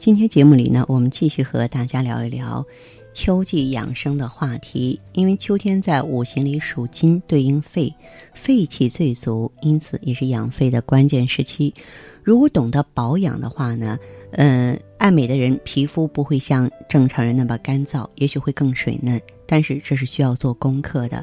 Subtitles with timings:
[0.00, 2.64] 今天节目里呢，我们继续和大家聊一聊
[3.12, 4.98] 秋季养生的话题。
[5.12, 7.94] 因为秋天在五行里属金，对应肺，
[8.32, 11.74] 肺气最足，因此也是养肺的关键时期。
[12.22, 13.98] 如果懂得保养的话呢，
[14.30, 21.22] 嗯，爱美的人皮肤不会像正常人那么干燥，也许会更水嫩，但是这是需要做功课的。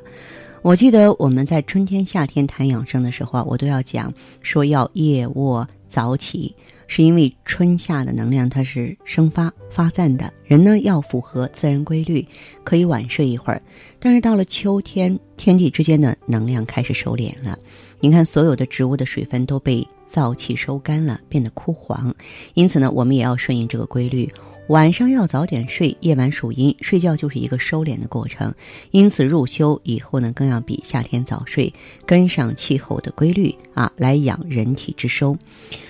[0.62, 4.14] 我记得我们在春天、夏天谈养生的时候啊，我都要讲
[4.44, 6.54] 说要夜卧早起。
[6.88, 12.26] 是因为春夏的能量它是生发发散的，人呢要符合自然规律，
[12.64, 13.62] 可以晚睡一会儿。
[14.00, 17.58] 但是到了秋天，天地之间的能量开始收敛了。
[18.00, 22.14] 你看，所有的植物的水分都被燥气收干了，变得枯黄。
[22.54, 24.32] 因此呢，我们也要顺应这个规律，
[24.68, 25.96] 晚上要早点睡。
[26.02, 28.54] 夜晚属阴，睡觉就是一个收敛的过程。
[28.92, 31.74] 因此入秋以后呢，更要比夏天早睡，
[32.06, 35.38] 跟上气候的规律啊，来养人体之收。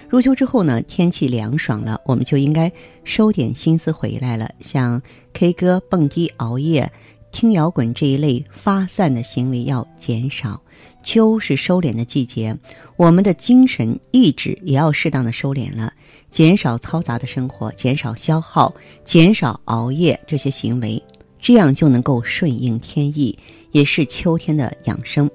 [0.08, 2.72] 入秋之后呢，天气凉爽了，我们就应该
[3.04, 4.48] 收点心思回来了。
[4.60, 5.02] 像
[5.34, 6.92] K 歌、蹦迪、熬夜、
[7.32, 10.62] 听摇滚这一类发散的行为要减少。
[11.08, 12.54] 秋是收敛的季节，
[12.98, 15.94] 我们的精神意志也要适当的收敛了，
[16.30, 21.02] 减少嘈杂的生活，减少消耗，减少熬夜这些行为，
[21.40, 23.40] 这样就能够顺应天意，
[23.72, 25.32] 也是秋天的养生。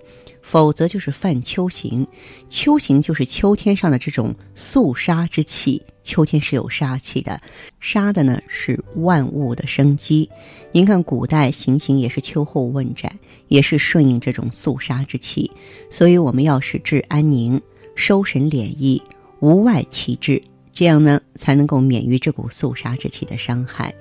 [0.53, 2.07] 否则就是犯秋刑，
[2.51, 5.81] 秋刑就是秋天上的这种肃杀之气。
[6.03, 7.41] 秋天是有杀气的，
[7.81, 10.29] 杀的呢是万物的生机。
[10.71, 15.51] 您看古代行刑也是秋后问斩，也是顺应这种肃杀之气。
[15.91, 17.59] 所以我们要使志安宁，
[17.95, 19.03] 收神敛意，
[19.41, 20.43] 无外其志，
[20.75, 23.95] 这样呢才能够免于这股肃杀之气的伤害。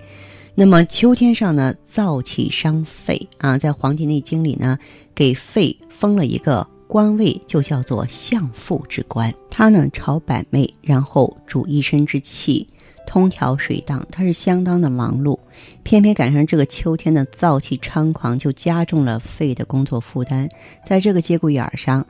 [0.54, 4.78] 那么秋天上呢，燥气伤肺啊，在《黄帝内经》里呢，
[5.16, 9.34] 给肺封了一个官位，就叫做相父之官。
[9.50, 12.68] 它呢，朝百媚，然后主一身之气，
[13.08, 15.40] 通调水荡，它是相当的忙碌。
[15.84, 20.50] 偏偏赶上这个秋天的燥气猖狂，就加重了肺的工作负担。
[20.86, 22.06] 在这个节骨眼上，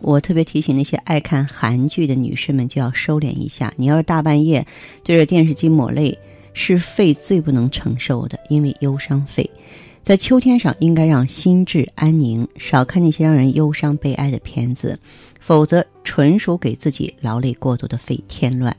[0.00, 3.72] 我特别提醒那些爱看韩剧的女士们，就要收敛一下。
[3.76, 4.66] 你要是大半夜
[5.04, 6.18] 对着电视机抹泪。
[6.54, 9.48] 是肺最不能承受的，因为忧伤肺。
[10.02, 14.98] 在秋天上，应该让心智安宁，少看那些让人忧伤悲哀的片子，
[15.40, 18.74] 否则纯属给自己劳累过度的肺添乱。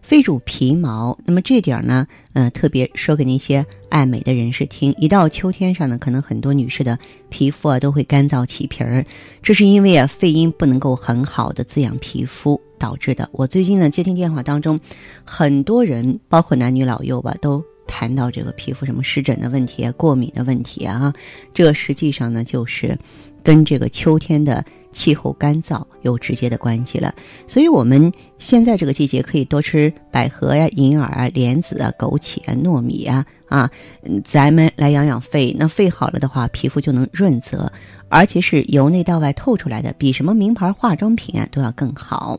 [0.00, 4.94] 肺主皮毛，那么这点呢，呃，特别说给那些爱美的人士听。
[4.98, 9.04] 一到秋天上呢，可能很多女士的皮肤啊都会干燥起皮儿，
[9.42, 12.58] 这是因为啊肺阴不能够很好的滋养皮肤。
[12.82, 13.28] 导致的。
[13.30, 14.80] 我最近呢接听电话当中，
[15.24, 21.12] 很多人包括男女老幼吧，都谈到这个皮肤什么湿疹的问题啊、过敏的问题啊。
[21.52, 22.96] 这实际上呢就是
[23.42, 27.14] 跟这个秋天的气候干燥有直接的关系了。
[27.46, 33.70] 所以我们现在这个季节可以多吃百合呀、银耳啊、莲子啊、枸杞啊、糯米啊啊，
[34.24, 35.54] 咱们来养养肺。
[35.58, 37.70] 那肺好了的话，皮肤就能润泽。
[38.08, 42.38] 而且是由内到外透出来的，比什么名牌化妆品啊都要更好。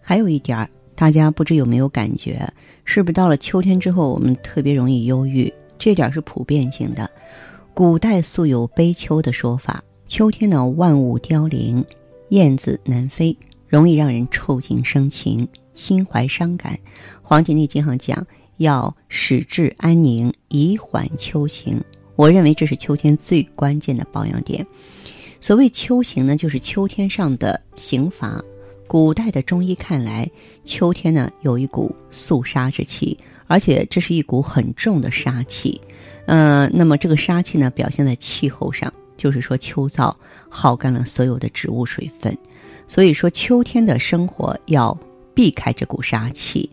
[0.00, 2.44] 还有一点儿，大家不知有没有感觉，
[2.84, 5.50] 是不是到了秋天之后，我们特别容易忧郁？
[5.78, 7.08] 这点是普遍性的。
[7.72, 11.84] 古代素有悲秋的说法，秋天呢万物凋零，
[12.30, 13.34] 燕子南飞，
[13.68, 16.74] 容易让人触景生情，心怀伤感。
[17.22, 18.26] 《黄帝内经》上讲，
[18.56, 21.80] 要使志安宁，以缓秋情。
[22.16, 24.66] 我认为这是秋天最关键的保养点。
[25.40, 28.42] 所谓秋刑呢，就是秋天上的刑罚。
[28.88, 30.28] 古代的中医看来，
[30.64, 33.16] 秋天呢有一股肃杀之气，
[33.46, 35.78] 而且这是一股很重的杀气。
[36.24, 40.12] 嗯，那么这个杀气呢，表现在气候上，就是说秋燥
[40.48, 42.36] 耗干了所有的植物水分。
[42.86, 44.98] 所以说，秋天的生活要
[45.34, 46.68] 避开这股杀气。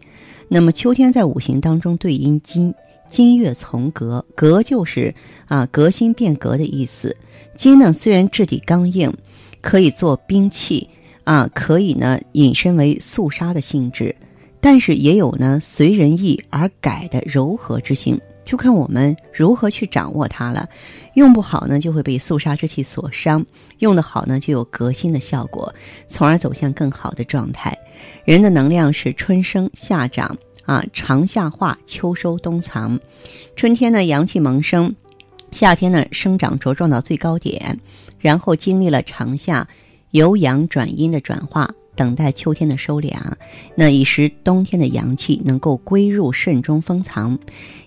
[0.48, 2.74] 那么秋天在五行当中对应金。
[3.08, 5.14] 金月从革，革就是
[5.48, 7.16] 啊革新变革的意思。
[7.56, 9.14] 金呢虽然质地刚硬，
[9.62, 10.90] 可以做兵器
[11.26, 14.16] 啊，可以呢引申为肃杀的性质，
[14.62, 20.70] 但是也有呢随人意而改的柔和之性，就看我们如何去掌握它了。
[21.16, 23.42] 用不好呢，就会被肃杀之气所伤；
[23.80, 25.74] 用得好呢，就有革新的效果，
[26.08, 27.78] 从而走向更好的状态。
[28.24, 30.34] 人的能量是春生夏长。
[30.66, 33.00] 啊，长夏化，秋收冬藏。
[33.56, 34.90] 春天呢，阳气萌生；
[35.52, 37.80] 夏天呢，生长茁壮到最高点，
[38.18, 39.68] 然后经历了长夏
[40.16, 43.14] 由阳转阴的转化，等待秋天的收敛。
[43.76, 47.38] 那以时冬天的阳气能够归入肾中封藏。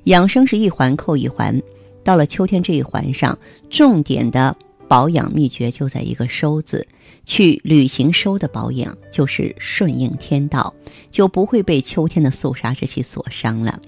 [0.04, 1.58] 养生是一环扣一环，
[2.04, 3.38] 到了秋天这一环上，
[3.70, 4.54] 重点的
[4.86, 6.86] 保养秘诀就在一个“收”字。
[7.24, 10.74] 去履行收的保养，就是顺应天道，
[11.10, 13.80] 就不会被秋天的肃杀之气所伤了。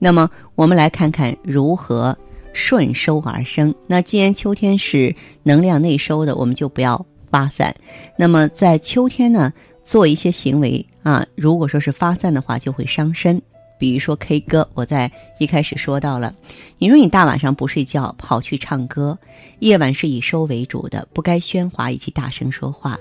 [0.00, 2.16] 那么，我们来看看如何
[2.52, 3.72] 顺收而生。
[3.86, 5.14] 那既然秋天是
[5.44, 7.04] 能量内收的，我们就不要
[7.34, 7.74] 发散。
[8.16, 9.52] 那么，在秋天呢，
[9.82, 13.42] 做一些行为啊，如果说是发散的话，就会伤身。
[13.76, 15.10] 比如说 K 歌，我在
[15.40, 16.32] 一开始说到了，
[16.78, 19.18] 你说你大晚上不睡觉跑去唱歌，
[19.58, 22.96] 夜晚是以收为主的，不该喧哗以及大声说话，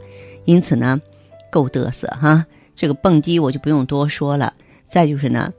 [0.45, 0.99] 因此呢，
[1.51, 2.43] 够嘚瑟哈。
[2.75, 4.51] 这个蹦迪我就不用多说了。
[4.87, 5.53] 再就是呢，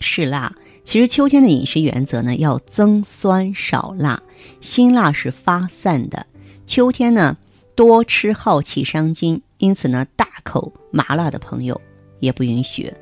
[0.00, 0.54] 是辣。
[0.84, 4.22] 其实秋天的饮食原则呢，要增酸少辣，
[4.60, 6.26] 辛辣是发散的。
[6.66, 7.34] 秋天呢，
[7.74, 11.80] 多吃耗气伤筋，因此呢，大口麻辣的朋友
[12.20, 12.92] 也不允许。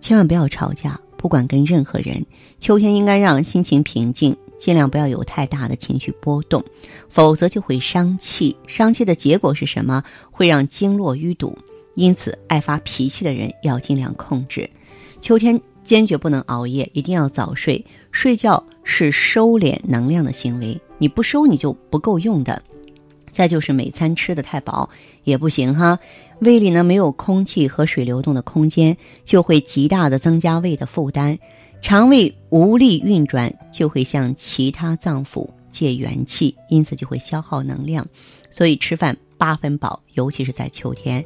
[0.00, 2.24] 千万不要吵架，不管跟任何人。
[2.60, 6.62] 秋天应该让心情平静，尽量不要有太大的情绪波动，
[7.08, 8.56] 否则就会伤气。
[8.66, 10.02] 伤气的结果是什么？
[10.30, 11.56] 会让经络淤堵。
[11.94, 14.68] 因此，爱发脾气的人要尽量控制。
[15.20, 17.84] 秋天坚决不能熬夜，一定要早睡。
[18.10, 22.60] 睡觉是收敛能量的行为，你不收你就不够用的。
[23.32, 24.88] 再就是每餐吃的太饱
[25.24, 25.98] 也不行哈，
[26.40, 28.94] 胃里呢没有空气和水流动的空间，
[29.24, 31.38] 就会极大的增加胃的负担，
[31.80, 38.06] 肠胃无力运转，就会向其他脏腑借元气，因此就会消耗能量。
[38.50, 41.24] 所以吃饭八分饱，尤其是在秋天。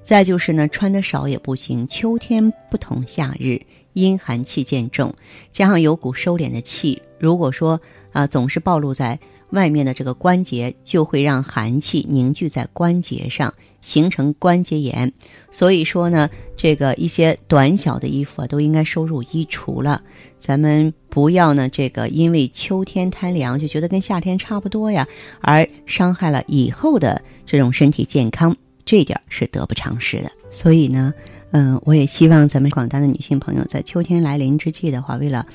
[0.00, 3.60] 再就是呢，穿的少也不行，秋天不同夏日，
[3.92, 5.14] 阴寒气渐重，
[5.52, 7.78] 加上有股收敛的气，如果说
[8.10, 9.20] 啊总是暴露在。
[9.52, 15.10] 外面的这个关节就会让寒气凝聚在关节上，形成关节炎。
[15.50, 20.02] 所以说呢，这个一些短小的衣服啊，都应该收入衣橱了。
[20.38, 25.06] 咱们不要呢，这个因为秋天贪凉就觉得跟夏天差不多呀，
[25.40, 30.30] 而伤害了以后的这种身体健康，这点是得不偿失的。
[30.50, 31.12] 所以呢，
[31.52, 35.46] 嗯，我也希望咱们广大的女性朋友在秋天来临之际的话，为了。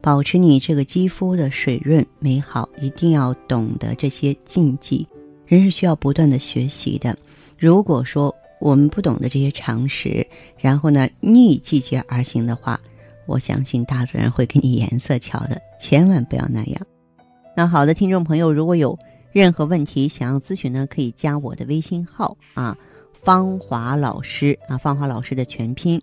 [0.00, 5.06] 保持你这个肌肤的水润美好，一定要懂得这些禁忌。
[5.46, 7.16] 人是需要不断的学习的。
[7.58, 10.26] 如果说我们不懂得这些常识，
[10.58, 12.78] 然后呢逆季节而行的话，
[13.26, 15.60] 我相信大自然会给你颜色瞧的。
[15.80, 16.80] 千万不要那样。
[17.56, 18.96] 那好的，听众朋友，如果有
[19.32, 22.76] 任何问题想要咨询呢，可以加我的微信号啊，
[23.12, 26.00] 芳华老师啊，芳华老师的全拼。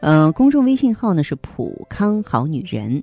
[0.00, 3.02] 嗯，公众微信号呢是普康好女人。